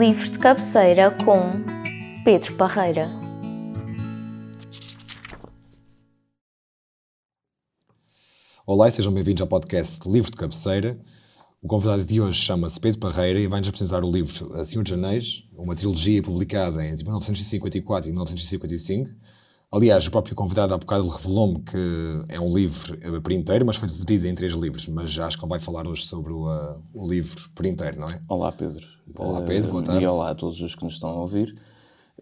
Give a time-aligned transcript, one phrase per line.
[0.00, 1.62] Livros de cabeceira com
[2.24, 3.06] Pedro Parreira.
[8.66, 10.98] Olá e sejam bem-vindos ao podcast Livro de Cabeceira.
[11.60, 14.94] O convidado de hoje chama-se Pedro Parreira e vai-nos apresentar o livro A Senhor de
[14.94, 19.10] Anéis, uma trilogia publicada entre 1954 e 1955.
[19.72, 23.76] Aliás, o próprio convidado há bocado revelou-me que é um livro eh, por inteiro, mas
[23.76, 24.88] foi dividido em três livros.
[24.88, 28.06] Mas acho que ele vai falar hoje sobre o, uh, o livro por inteiro, não
[28.08, 28.20] é?
[28.28, 28.84] Olá, Pedro.
[29.16, 29.70] Olá, Pedro.
[29.70, 30.02] Boa tarde.
[30.02, 31.56] E olá a todos os que nos estão a ouvir.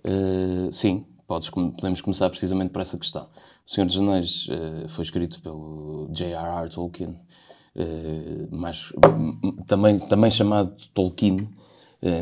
[0.05, 3.29] Uh, sim, podes, podemos começar precisamente por essa questão.
[3.67, 6.69] O Senhor dos Anéis uh, foi escrito pelo J.R.R.
[6.69, 7.19] Tolkien,
[8.51, 8.93] mais,
[9.67, 11.49] também, também chamado Tolkien.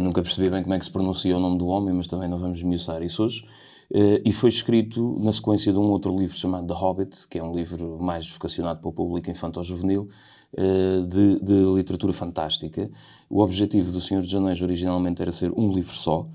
[0.03, 2.39] nunca percebi bem como é que se pronuncia o nome do homem, mas também não
[2.39, 3.45] vamos esmiuçar isso hoje.
[3.91, 7.43] Uh, e foi escrito na sequência de um outro livro chamado The Hobbit, que é
[7.43, 10.09] um livro mais vocacionado para o público infantil-juvenil,
[10.55, 12.91] uh, de, de, literatura fantástica.
[13.31, 16.29] O objetivo do Senhor dos Anéis originalmente era ser um livro só,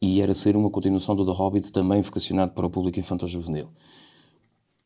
[0.00, 3.68] e era ser uma continuação do The Hobbit, também vocacionado para o público infantil-juvenil.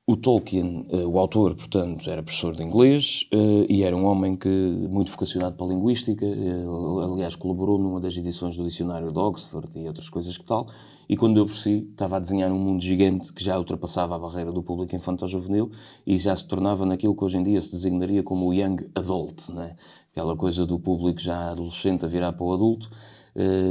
[0.07, 4.35] O Tolkien, uh, o autor, portanto, era professor de inglês uh, e era um homem
[4.35, 6.27] que muito vocacionado para a linguística.
[6.27, 10.67] Uh, aliás, colaborou numa das edições do dicionário de Oxford e outras coisas que tal.
[11.09, 14.19] E quando eu por si, estava a desenhar um mundo gigante que já ultrapassava a
[14.19, 15.71] barreira do público infantil-juvenil
[16.05, 19.51] e já se tornava naquilo que hoje em dia se designaria como o young adult,
[19.51, 19.77] né?
[20.11, 22.91] aquela coisa do público já adolescente a virar para o adulto.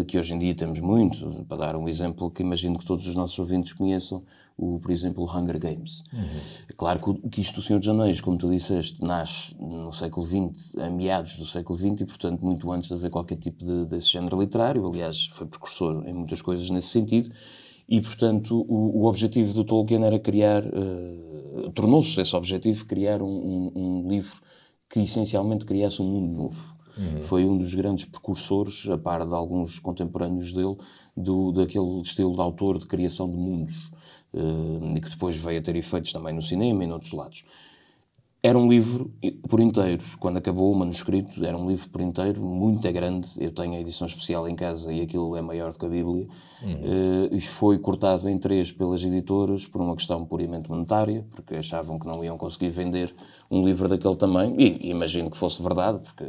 [0.07, 1.45] Que hoje em dia temos muito.
[1.45, 4.23] Para dar um exemplo que imagino que todos os nossos ouvintes conheçam,
[4.59, 6.03] o, por exemplo, o Hunger Games.
[6.11, 6.39] Uhum.
[6.69, 10.25] É claro que, que isto do Senhor dos Anéis, como tu disseste, nasce no século
[10.25, 13.85] XX, a meados do século XX, e portanto muito antes de haver qualquer tipo de,
[13.85, 14.85] desse género literário.
[14.85, 17.31] Aliás, foi precursor em muitas coisas nesse sentido.
[17.88, 23.28] E, portanto, o, o objetivo do Tolkien era criar, uh, tornou-se esse objetivo, criar um,
[23.28, 24.39] um, um livro
[24.88, 26.79] que essencialmente criasse um mundo novo.
[27.00, 27.23] Uhum.
[27.23, 30.75] Foi um dos grandes precursores, a par de alguns contemporâneos dele,
[31.16, 33.91] do, daquele estilo de autor de criação de mundos,
[34.34, 37.44] e que depois veio a ter efeitos também no cinema e noutros lados.
[38.41, 39.12] Era um livro
[39.50, 40.01] por inteiro.
[40.17, 43.28] Quando acabou o manuscrito, era um livro por inteiro, muito grande.
[43.38, 46.25] Eu tenho a edição especial em casa e aquilo é maior do que a Bíblia.
[46.62, 46.73] Uhum.
[46.73, 52.00] Uh, e foi cortado em três pelas editoras por uma questão puramente monetária, porque achavam
[52.00, 53.13] que não iam conseguir vender
[53.51, 54.56] um livro daquele tamanho.
[54.57, 56.25] E imagino que fosse verdade, porque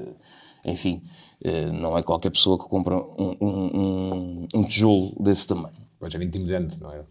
[0.64, 1.02] enfim,
[1.42, 5.79] eh, não é qualquer pessoa que compra um, um, um tijolo desse tamanho.
[6.00, 7.04] Pode ser intimidante, não é?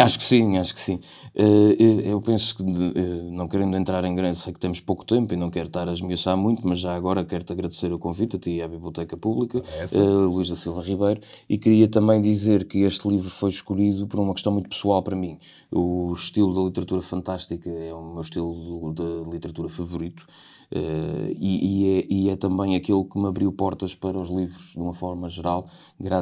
[0.00, 1.00] acho que sim, acho que sim.
[1.34, 5.34] Eh, eu penso que, eh, não querendo entrar em grande, sei que temos pouco tempo
[5.34, 8.38] e não quero estar a esmiuçar muito, mas já agora quero-te agradecer o convite a
[8.38, 12.84] ti e à Biblioteca Pública, é Luís da Silva Ribeiro, e queria também dizer que
[12.84, 15.36] este livro foi escolhido por uma questão muito pessoal para mim.
[15.68, 20.24] O estilo da literatura fantástica é o meu estilo de literatura favorito.
[20.70, 24.72] Uh, e, e, é, e, é, também aquilo que me abriu portas para os livros,
[24.72, 25.66] de uma forma geral,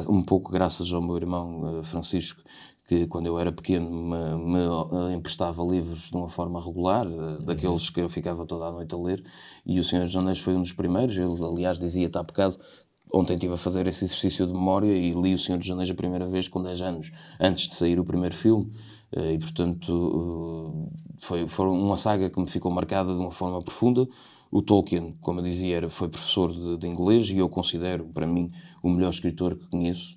[0.07, 2.06] um pouco graças ao meu irmão uh, Francisco,
[2.87, 7.89] que quando eu era pequeno me, me emprestava livros de uma forma regular, uh, daqueles
[7.89, 9.23] que eu ficava toda a noite a ler,
[9.65, 11.17] e o Senhor dos Anéis foi um dos primeiros.
[11.17, 12.57] Eu, aliás, dizia, está pecado.
[13.11, 15.93] Ontem estive a fazer esse exercício de memória e li O Senhor dos Anéis a
[15.93, 18.71] primeira vez com 10 anos, antes de sair o primeiro filme.
[19.15, 24.05] E, portanto, foi, foi uma saga que me ficou marcada de uma forma profunda.
[24.51, 28.25] O Tolkien, como eu dizia, era, foi professor de, de, inglês e eu considero, para
[28.25, 28.51] mim,
[28.81, 30.16] o melhor escritor que conheço,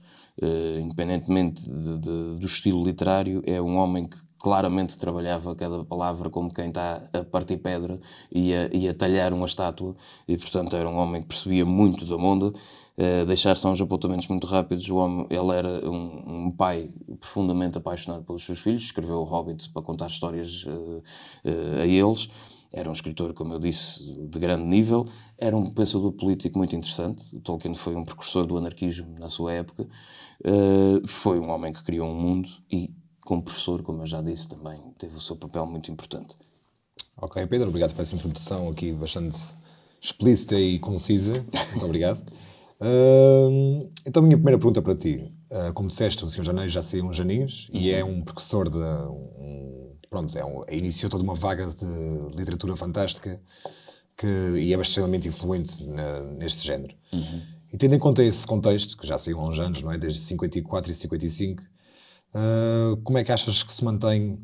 [0.80, 6.52] independentemente de, de, do estilo literário, é um homem que claramente trabalhava cada palavra como
[6.52, 8.00] quem está a partir pedra
[8.32, 9.94] e a, e a talhar uma estátua,
[10.26, 12.52] e portanto era um homem que percebia muito da onda.
[12.98, 14.86] Uh, deixar só uns apontamentos muito rápidos.
[14.90, 19.70] O homem, ele era um, um, pai profundamente apaixonado pelos seus filhos, escreveu o Hobbit
[19.70, 22.28] para contar histórias uh, uh, a eles.
[22.70, 25.06] Era um escritor, como eu disse, de grande nível,
[25.38, 27.40] era um pensador político muito interessante.
[27.40, 29.88] Tolkien foi um precursor do anarquismo na sua época.
[31.04, 32.94] Foi um homem que criou um mundo e,
[33.30, 36.36] como professor, como eu já disse, também teve o seu papel muito importante.
[37.16, 39.38] Ok, Pedro, obrigado por essa introdução aqui bastante
[40.00, 41.34] explícita e concisa.
[41.70, 42.20] Muito obrigado.
[42.82, 45.30] Uh, então, a minha primeira pergunta para ti.
[45.50, 47.78] Uh, como disseste, o Senhor Janeiro já saiu uns janinhos uhum.
[47.78, 52.74] e é um precursor de um pronto, é um, iniciou toda uma vaga de literatura
[52.76, 53.38] fantástica
[54.16, 56.94] que, e é extremamente influente na, neste género.
[57.12, 57.42] Uhum.
[57.70, 59.98] E tendo em conta esse contexto, que já saiu há uns anos, não é?
[59.98, 61.62] desde 54 e 55,
[62.34, 64.38] uh, como é que achas que se mantém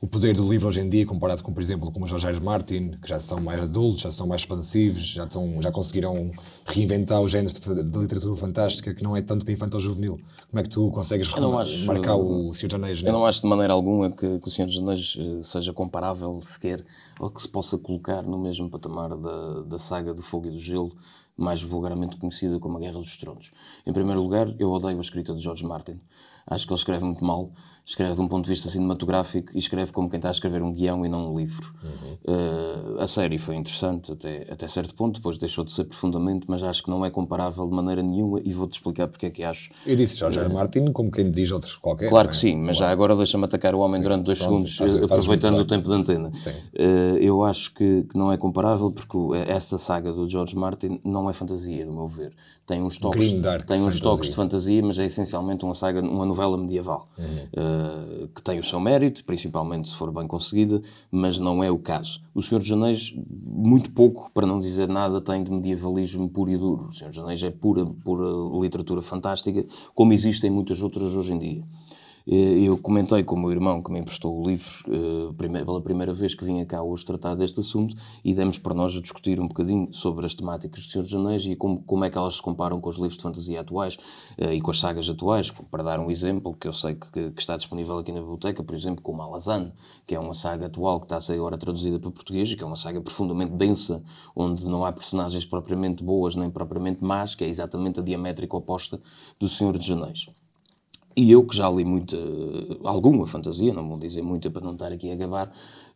[0.00, 2.34] o poder do livro hoje em dia, comparado com, por exemplo, com o George R.
[2.34, 2.42] R.
[2.42, 6.30] Martin, que já são mais adultos, já são mais expansivos, já, estão, já conseguiram
[6.64, 10.18] reinventar o género de, de literatura fantástica que não é tanto para infantil juvenil.
[10.48, 13.46] Como é que tu consegues acho, marcar o Senhor dos Anéis Eu não acho de
[13.46, 16.82] maneira alguma que, que o Senhor dos Anéis eh, seja comparável sequer,
[17.18, 20.58] ou que se possa colocar no mesmo patamar da, da saga do Fogo e do
[20.58, 20.96] Gelo,
[21.42, 23.50] mais vulgarmente conhecida como a Guerra dos Tronos.
[23.86, 26.00] Em primeiro lugar, eu odeio a escrita de George Martin.
[26.46, 27.52] Acho que ele escreve muito mal,
[27.90, 30.72] escreve de um ponto de vista cinematográfico e escreve como quem está a escrever um
[30.72, 31.72] guião e não um livro.
[31.82, 32.16] Uhum.
[32.24, 36.62] Uh, a série foi interessante até, até certo ponto, depois deixou de ser profundamente, mas
[36.62, 39.70] acho que não é comparável de maneira nenhuma e vou-te explicar porque é que acho.
[39.84, 40.38] Eu disse George.
[40.38, 42.08] Uh, Martin como quem diz outro qualquer.
[42.08, 42.38] Claro que é?
[42.38, 42.90] sim, mas claro.
[42.90, 45.64] já agora deixa-me atacar o homem sim, durante dois pronto, segundos, faz, faz aproveitando o
[45.64, 46.28] tempo de antena.
[46.28, 49.16] Uh, eu acho que, que, não é comparável porque
[49.48, 52.32] essa saga do George Martin não é fantasia, do meu ver.
[52.66, 53.32] Tem uns toques,
[53.66, 57.08] tem uns toques de fantasia, mas é essencialmente uma saga, uma novela medieval.
[57.18, 58.28] Uhum.
[58.34, 60.80] que tem o seu mérito, principalmente se for bem conseguida,
[61.10, 62.20] mas não é o caso.
[62.34, 66.56] O Senhor dos Anéis, muito pouco, para não dizer nada, tem de medievalismo puro e
[66.56, 66.88] duro.
[66.88, 68.24] O Senhor dos Anéis é pura, pura
[68.60, 71.64] literatura fantástica, como existem muitas outras hoje em dia.
[72.26, 76.12] Eh, eu comentei com o meu irmão que me emprestou o livro eh, pela primeira
[76.12, 77.94] vez que vinha cá hoje tratar deste assunto
[78.24, 81.44] e demos para nós a discutir um bocadinho sobre as temáticas do Senhor dos Anéis
[81.46, 83.96] e como, como é que elas se comparam com os livros de fantasia atuais
[84.38, 85.50] eh, e com as sagas atuais.
[85.50, 88.74] Para dar um exemplo, que eu sei que, que está disponível aqui na biblioteca, por
[88.74, 89.72] exemplo, com Malazan,
[90.06, 92.62] que é uma saga atual que está a ser agora traduzida para português e que
[92.62, 94.02] é uma saga profundamente densa,
[94.34, 99.00] onde não há personagens propriamente boas nem propriamente más, que é exatamente a diamétrica oposta
[99.38, 100.28] do Senhor dos Anéis.
[101.16, 102.16] E eu que já li muita,
[102.84, 105.50] alguma fantasia, não vou dizer muita para não estar aqui a gabar,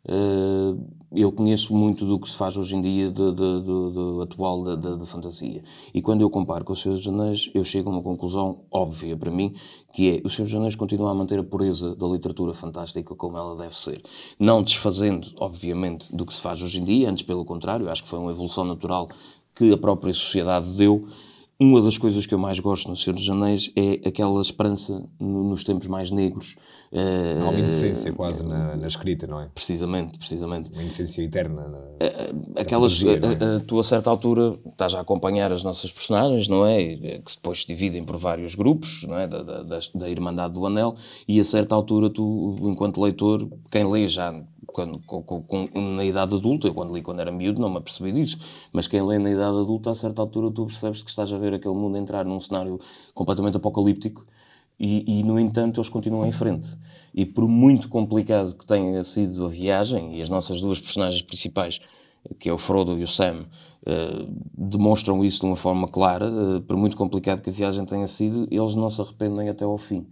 [0.06, 4.22] uh, eu conheço muito do que se faz hoje em dia de, de, de, de
[4.22, 5.62] atual de, fantasia.
[5.94, 9.16] E quando eu comparo com o Senhor dos Anéis, eu chego a uma conclusão óbvia
[9.16, 9.54] para mim,
[9.92, 13.38] que é o Senhor dos Anéis continua a manter a pureza da literatura fantástica como
[13.38, 14.02] ela deve ser.
[14.36, 18.08] Não desfazendo, obviamente, do que se faz hoje em dia, antes pelo contrário, acho que
[18.08, 19.08] foi uma evolução natural
[19.54, 21.06] que a própria sociedade deu,
[21.58, 25.62] uma das coisas que eu mais gosto no Senhor dos Anéis é aquela esperança nos
[25.62, 26.56] tempos mais negros.
[26.92, 29.48] Há uma inocência quase na, na, escrita, não é?
[29.54, 30.72] Precisamente, precisamente.
[30.72, 31.68] Uma inocência eterna.
[31.68, 33.14] Na, Aquelas, na é?
[33.16, 36.82] a, a, tu a certa altura estás a acompanhar as nossas personagens, não é?
[36.96, 39.28] Que depois se dividem por vários grupos, não é?
[39.28, 40.96] Da, da, da Irmandade do Anel,
[41.26, 44.34] e a certa altura tu, enquanto leitor, quem lê já
[44.74, 48.10] quando, com, com, na idade adulta, eu quando li quando era miúdo não me apercebi
[48.10, 48.36] disso,
[48.72, 51.54] mas quem lê na idade adulta, a certa altura tu percebes que estás a ver
[51.54, 52.80] aquele mundo entrar num cenário
[53.14, 54.26] completamente apocalíptico
[54.78, 56.76] e, e, no entanto eles continuam em frente.
[57.14, 61.80] E por muito complicado que tenha sido a viagem, e as nossas duas personagens principais,
[62.40, 63.46] que é o Frodo e o Sam,
[63.86, 64.28] uh,
[64.58, 68.48] demonstram isso de uma forma clara, uh, por muito complicado que a viagem tenha sido,
[68.50, 70.04] eles não se arrependem até ao fim.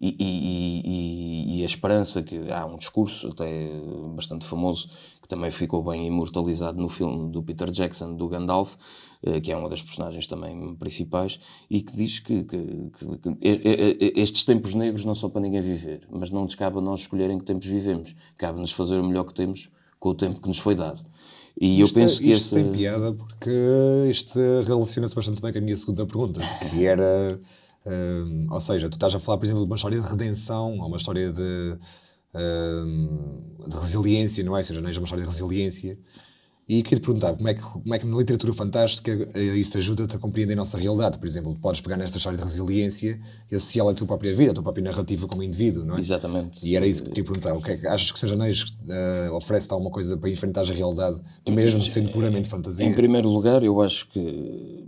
[0.00, 3.68] E, e, e, e, a esperança que há um discurso até
[4.14, 4.88] bastante famoso
[5.20, 8.76] que também ficou bem imortalizado no filme do Peter Jackson do Gandalf
[9.24, 14.12] eh, que é uma das personagens também principais e que diz que, que, que, que
[14.14, 17.30] estes tempos negros não são para ninguém viver mas não nos cabe a nós escolher
[17.30, 18.14] em que tempos vivemos.
[18.36, 21.04] Cabe-nos fazer o melhor que temos com o tempo que nos foi dado.
[21.60, 22.54] E isto, eu penso que isto esse...
[22.54, 23.50] tem piada porque
[24.08, 26.40] isto relaciona-se bastante bem com a minha segunda pergunta
[26.70, 27.40] que era
[27.88, 30.86] um, ou seja, tu estás a falar, por exemplo, de uma história de redenção, ou
[30.86, 31.78] uma história de,
[32.34, 34.60] um, de resiliência, não é?
[34.60, 35.98] Ou seja, não é uma história de resiliência.
[36.68, 39.78] E queria te perguntar, como é, que, como é que na literatura fantástica eh, isso
[39.78, 41.16] ajuda-te a compreender a nossa realidade?
[41.16, 43.18] Por exemplo, podes pegar nesta história de resiliência
[43.50, 46.00] e associá-la à tua própria vida, à tua própria narrativa como indivíduo, não é?
[46.00, 46.68] Exatamente.
[46.68, 47.54] E era isso que te queria perguntar.
[47.54, 50.64] O que é que achas que Seja Anéis uh, oferece-te alguma coisa para enfrentar a
[50.64, 52.84] realidade, mesmo sendo puramente fantasia?
[52.84, 54.87] Em primeiro lugar, eu acho que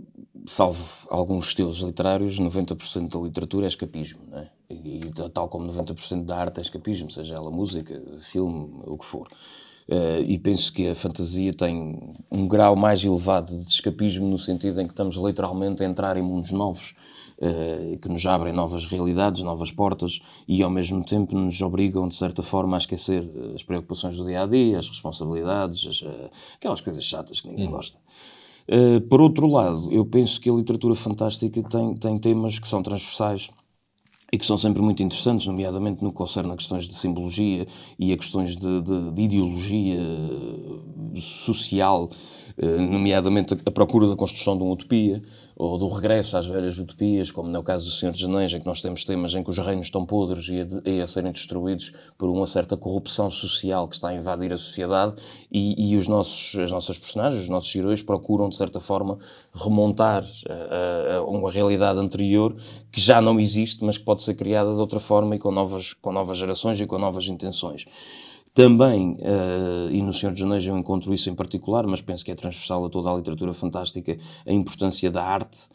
[0.51, 4.49] salvo alguns estilos literários, 90% da literatura é escapismo, não é?
[4.69, 4.99] E,
[5.33, 9.29] tal como 90% da arte é escapismo, seja ela música, filme, o que for.
[9.87, 14.81] Uh, e penso que a fantasia tem um grau mais elevado de escapismo no sentido
[14.81, 16.95] em que estamos literalmente a entrar em mundos novos,
[17.37, 22.15] uh, que nos abrem novas realidades, novas portas e ao mesmo tempo nos obrigam, de
[22.15, 23.23] certa forma, a esquecer
[23.55, 27.69] as preocupações do dia a dia, as responsabilidades, as, uh, aquelas coisas chatas que ninguém
[27.69, 27.71] hum.
[27.71, 27.97] gosta.
[28.67, 32.81] Uh, por outro lado, eu penso que a literatura fantástica tem, tem temas que são
[32.81, 33.49] transversais
[34.31, 37.67] e que são sempre muito interessantes, nomeadamente no que concerne a questões de simbologia
[37.99, 39.99] e a questões de, de, de ideologia
[41.19, 42.09] social,
[42.57, 45.21] eh, nomeadamente a procura da construção de uma utopia
[45.55, 48.65] ou do regresso às velhas utopias, como no caso do Senhor dos Anéis, em que
[48.65, 52.29] nós temos temas em que os reinos estão podres e a, a serem destruídos por
[52.29, 55.15] uma certa corrupção social que está a invadir a sociedade
[55.51, 59.17] e, e os nossos, as nossas personagens, os nossos heróis procuram, de certa forma,
[59.53, 62.55] remontar a, a, uma realidade anterior
[62.91, 65.93] que já não existe, mas que pode ser criada de outra forma e com novas,
[65.93, 67.85] com novas gerações e com novas intenções.
[68.53, 72.31] Também, uh, e no Senhor dos Anéis eu encontro isso em particular, mas penso que
[72.31, 75.69] é transversal a toda a literatura fantástica, a importância da arte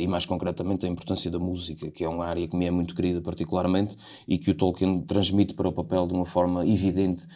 [0.00, 2.94] e mais concretamente a importância da música, que é uma área que me é muito
[2.94, 3.96] querida particularmente
[4.26, 7.26] e que o Tolkien transmite para o papel de uma forma evidente.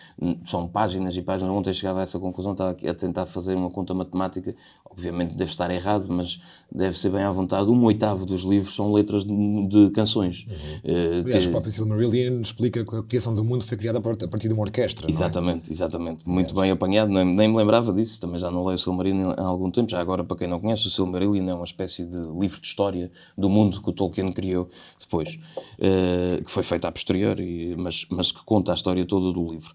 [0.45, 1.53] São páginas e páginas.
[1.53, 4.55] Ontem chegava a essa conclusão, estava a tentar fazer uma conta matemática,
[4.89, 7.69] obviamente deve estar errado, mas deve ser bem à vontade.
[7.71, 10.47] Um oitavo dos livros são letras de, de canções.
[10.47, 10.55] Uhum.
[10.93, 11.49] Uh, Aliás, que...
[11.49, 14.63] o próprio Silmarillion explica que a criação do mundo foi criada a partir de uma
[14.63, 15.11] orquestra.
[15.11, 15.73] Exatamente, é?
[15.73, 16.29] exatamente.
[16.29, 16.63] Muito é.
[16.63, 19.71] bem apanhado, nem, nem, me lembrava disso, também já não leio o Silmarillion há algum
[19.71, 19.91] tempo.
[19.91, 23.11] Já agora, para quem não conhece, o Silmarillion é uma espécie de livro de história
[23.37, 25.39] do mundo que o Tolkien criou depois,
[25.79, 29.75] uh, que foi feito a posteriori, mas, mas que conta a história toda do livro.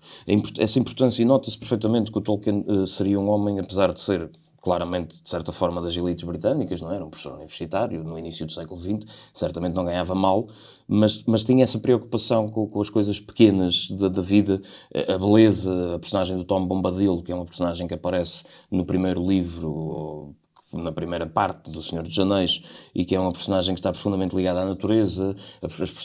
[0.57, 4.29] Essa importância, e nota-se perfeitamente que o Tolkien uh, seria um homem, apesar de ser
[4.67, 6.95] claramente, de certa forma, das elites britânicas, não é?
[6.95, 10.49] era um professor universitário no início do século XX, certamente não ganhava mal,
[10.85, 14.59] mas, mas tinha essa preocupação com, com as coisas pequenas da, da, vida,
[15.07, 19.25] a beleza, a personagem do Tom Bombadil, que é uma personagem que aparece no primeiro
[19.25, 20.35] livro,
[20.73, 22.61] na primeira parte do Senhor dos Anéis
[22.93, 25.35] e que é uma personagem que está profundamente ligada à natureza,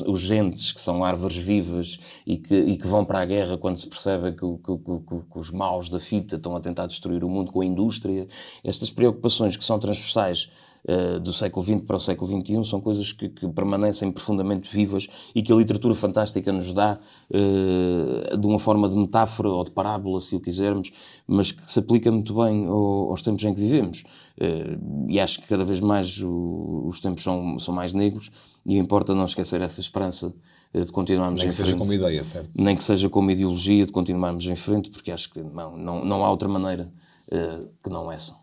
[0.06, 3.76] os gentes que são árvores vivas e que, e que vão para a guerra quando
[3.76, 7.28] se percebe que, que, que, que, os maus da fita estão a tentar destruir o
[7.28, 8.28] mundo com a indústria.
[8.62, 10.48] Estas preocupações que são transversais
[10.88, 15.06] uh, do século XX para o século XXI são coisas que, que, permanecem profundamente vivas
[15.34, 16.98] e que a literatura fantástica nos dá
[17.30, 20.90] uh, de uma forma de metáfora ou de parábola, se o quisermos,
[21.26, 24.04] mas que se aplica muito bem ao, aos tempos em que vivemos.
[24.40, 28.30] Uh, e acho que cada vez mais o, os tempos são, são mais negros
[28.66, 30.32] e importa não esquecer essa esperança
[30.74, 31.68] de continuarmos Nem em frente.
[31.68, 32.50] Nem que seja como ideia, certo?
[32.54, 36.24] Nem que seja como ideologia de continuarmos em frente, porque acho que não, não, não
[36.24, 36.90] há outra maneira
[37.28, 38.41] uh, que não essa.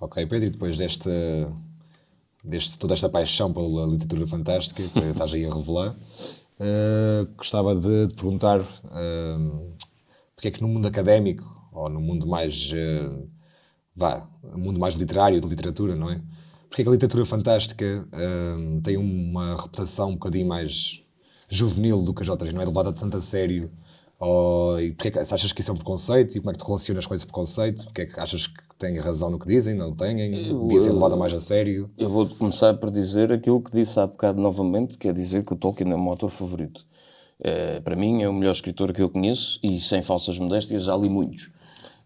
[0.00, 1.10] Ok, Pedro, e depois desta,
[2.42, 8.08] deste, toda esta paixão pela literatura fantástica que estás aí a revelar, uh, gostava de
[8.08, 9.74] te perguntar uh,
[10.34, 13.28] porque é que no mundo académico, ou no mundo mais, uh,
[13.94, 14.26] vá,
[14.56, 16.22] mundo mais literário, de literatura, não é?
[16.70, 21.02] Porque é que a literatura fantástica uh, tem uma reputação um bocadinho mais
[21.46, 23.70] juvenil do que as outras, não é levada tanto a sério?
[24.18, 26.36] Ou, e porque é que, achas que isso é um preconceito?
[26.36, 27.84] E como é que te relacionas com esse preconceito?
[27.84, 31.14] Porque é que achas que têm razão no que dizem, não têm, devia ser levada
[31.14, 31.90] mais a sério.
[31.98, 35.52] Eu vou começar por dizer aquilo que disse há bocado novamente, que é dizer que
[35.52, 36.86] o Tolkien é o meu autor favorito.
[37.42, 40.96] É, para mim é o melhor escritor que eu conheço e sem falsas modéstias já
[40.96, 41.50] li muitos.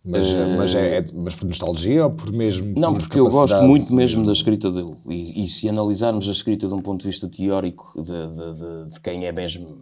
[0.04, 2.75] Mas, uh, mas, é, é, mas por nostalgia ou por mesmo.
[2.78, 4.97] Não, por porque eu gosto muito mesmo da escrita dele.
[5.09, 8.95] E, e, se analisarmos a escrita de um ponto de vista teórico de, de, de,
[8.95, 9.78] de quem é mesmo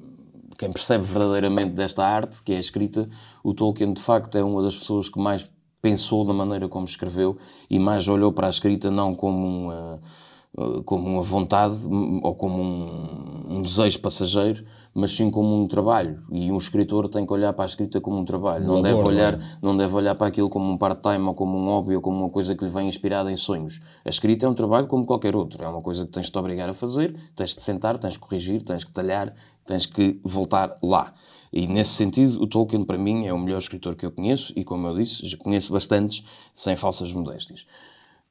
[0.57, 3.09] quem percebe verdadeiramente desta arte, que é a escrita,
[3.43, 5.51] o Tolkien de facto é uma das pessoas que mais
[5.83, 7.37] pensou na maneira como escreveu
[7.69, 10.01] e mais olhou para a escrita não como uma,
[10.85, 11.77] como uma vontade
[12.23, 16.23] ou como um, um desejo passageiro, mas sim como um trabalho.
[16.31, 18.65] E um escritor tem que olhar para a escrita como um trabalho.
[18.65, 19.59] não, deve olhar, não, é?
[19.62, 22.31] não deve olhar para aquilo como um part-time ou como um hobby ou como uma
[22.31, 23.81] coisa que lhe vem inspirada em sonhos.
[24.05, 25.65] A escrita é um trabalho como qualquer outro.
[25.65, 28.19] É uma coisa que tens de te obrigar a fazer, tens de sentar, tens de
[28.19, 29.35] corrigir, tens de talhar,
[29.66, 31.14] tens que voltar lá.
[31.52, 34.64] E nesse sentido, o Tolkien para mim é o melhor escritor que eu conheço e,
[34.64, 37.66] como eu disse, já conheço bastantes sem falsas modéstias.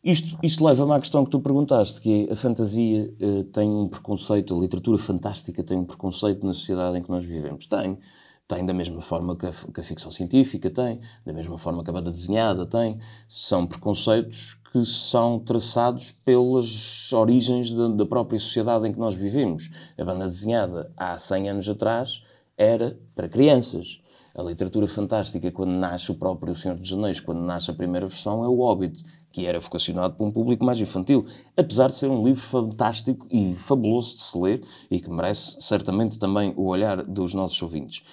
[0.03, 3.87] Isto, isto leva-me à questão que tu perguntaste, que é a fantasia uh, tem um
[3.87, 7.67] preconceito, a literatura fantástica tem um preconceito na sociedade em que nós vivemos.
[7.67, 7.99] Tem.
[8.47, 11.89] Tem da mesma forma que a, que a ficção científica tem, da mesma forma que
[11.91, 12.99] a banda desenhada tem.
[13.29, 19.69] São preconceitos que são traçados pelas origens da, da própria sociedade em que nós vivemos.
[19.97, 22.23] A banda desenhada, há 100 anos atrás,
[22.57, 24.01] era para crianças.
[24.33, 28.45] A literatura fantástica, quando nasce o próprio Senhor dos Anéis, quando nasce a primeira versão,
[28.45, 31.25] é o Hobbit, que era vocacionado para um público mais infantil,
[31.55, 36.17] apesar de ser um livro fantástico e fabuloso de se ler e que merece certamente
[36.17, 38.03] também o olhar dos nossos ouvintes.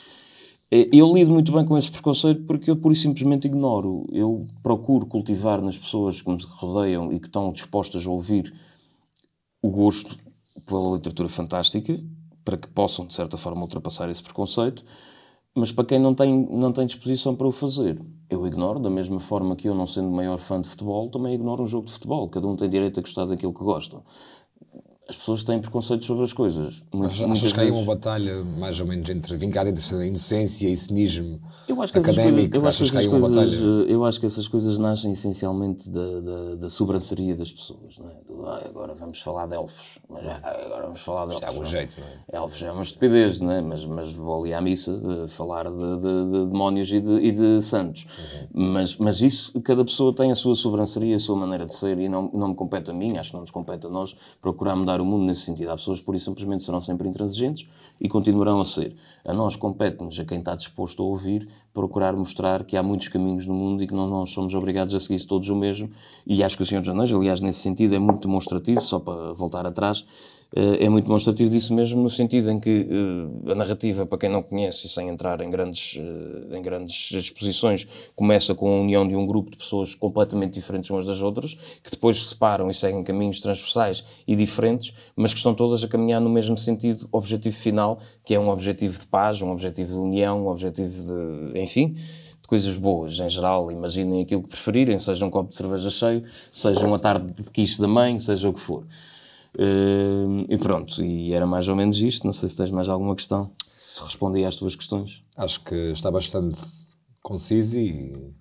[0.71, 4.07] Eh, eu lido muito bem com esse preconceito porque eu pura e simplesmente ignoro.
[4.13, 8.53] Eu procuro cultivar nas pessoas que me rodeiam e que estão dispostas a ouvir
[9.63, 10.19] o gosto
[10.67, 11.99] pela literatura fantástica
[12.45, 14.85] para que possam, de certa forma, ultrapassar esse preconceito,
[15.55, 19.21] mas para quem não tem, não tem disposição para o fazer, eu ignoro, da mesma
[19.21, 22.29] forma que eu, não sendo maior fã de futebol, também ignoro um jogo de futebol.
[22.29, 24.03] Cada um tem direito a gostar daquilo que gosta
[25.09, 26.83] as pessoas têm preconceitos sobre as coisas.
[26.93, 27.75] Muito, Achas muitas que vezes...
[27.75, 32.57] uma batalha mais ou menos entre vincada entre inocência e cinismo eu acho que académico?
[32.57, 36.69] eu, acho que essas coisas, eu acho que essas coisas nascem essencialmente da, da, da
[36.71, 37.99] sobranceria das pessoas.
[37.99, 38.15] Não é?
[38.27, 39.99] Do, ah, agora vamos falar de elfos.
[40.09, 41.43] Mas, ah, agora vamos falar de elfos.
[41.43, 42.43] Está algum jeito, não é?
[42.43, 43.61] Elfos é uma estupidez, não é?
[43.61, 47.33] mas, mas vou ali à missa uh, falar de, de, de, demónios e de, e
[47.33, 48.07] de santos.
[48.55, 48.73] Uhum.
[48.73, 52.09] Mas, mas isso, cada pessoa tem a sua sobranceria, a sua maneira de ser e
[52.09, 54.98] não, não me compete a mim, acho que não nos compete a nós procurar mudar
[54.99, 55.71] mudar o mundo nesse sentido.
[55.71, 57.67] Há pessoas que, por isso, simplesmente serão sempre intransigentes
[58.01, 58.97] e continuarão a ser.
[59.25, 63.47] A nós compete-nos, a quem está disposto a ouvir, procurar mostrar que há muitos caminhos
[63.47, 65.91] no mundo e que não somos obrigados a seguir todos o mesmo.
[66.27, 69.33] E acho que o Senhor dos Anéis, aliás, nesse sentido, é muito demonstrativo, só para
[69.33, 70.05] voltar atrás,
[70.55, 74.43] é muito demonstrativo disso mesmo, no sentido em que uh, a narrativa, para quem não
[74.43, 77.87] conhece e sem entrar em grandes, uh, em grandes exposições,
[78.17, 81.53] começa com a união de um grupo de pessoas completamente diferentes umas das outras,
[81.83, 85.89] que depois se separam e seguem caminhos transversais e diferentes, mas que estão todas a
[85.89, 89.99] caminhar no mesmo sentido, objetivo final, que é um objetivo de paz, um objetivo de
[89.99, 91.61] união, um objetivo de.
[91.61, 91.95] enfim
[92.47, 93.71] coisas boas em geral.
[93.71, 97.79] Imaginem aquilo que preferirem, seja um copo de cerveja cheio, seja uma tarde de quiche
[97.79, 98.87] da mãe, seja o que for.
[99.59, 102.25] Uh, e pronto, e era mais ou menos isto.
[102.25, 103.51] Não sei se tens mais alguma questão.
[103.75, 105.21] Se respondi às tuas questões.
[105.37, 106.61] Acho que está bastante
[107.23, 108.33] conciso e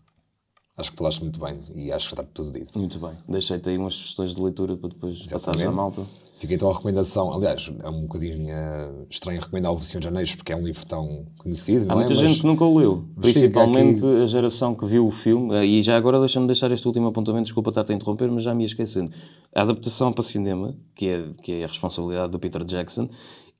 [0.77, 2.77] acho que falaste muito bem e acho que está tudo dito.
[2.77, 3.17] Muito bem.
[3.27, 6.05] Deixei-te aí umas sugestões de leitura para depois passares à malta.
[6.37, 7.33] Fica então a recomendação.
[7.33, 10.85] Aliás, é um bocadinho uh, estranho recomendar o Senhor de Anéis porque é um livro
[10.85, 11.85] tão conhecido.
[11.85, 12.15] Há não muita é?
[12.15, 13.05] gente Mas- que nunca o leu.
[13.19, 15.55] Principalmente aqui- a geração que viu o filme.
[15.55, 17.45] eh, E já agora deixa-me deixar este último apontamento.
[17.45, 19.11] Desculpa estar-te a interromper, mas já me ia esquecendo.
[19.55, 23.09] A adaptação para cinema, que é, que é a responsabilidade do Peter Jackson,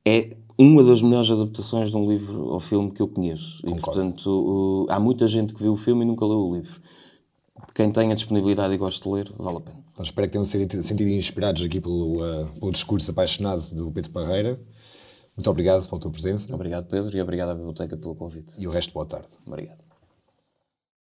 [0.05, 3.57] é uma das melhores adaptações de um livro ou filme que eu conheço.
[3.65, 3.81] E, Concordo.
[3.85, 6.79] portanto, o- há muita gente que viu o filme e nunca leu o livro.
[7.77, 9.77] Quem tem a disponibilidade e gosta de ler, vale a pena.
[9.91, 14.09] Então, espero que tenham sido sentido inspirados aqui pelo, uh, pelo discurso apaixonado do Pedro
[14.09, 14.59] Parreira.
[15.35, 18.55] Muito obrigado pela tua presença Obrigado, Pedro, e obrigado à Biblioteca pelo convite.
[18.57, 19.27] e o resto, boa tarde.
[19.45, 19.86] Obrigado.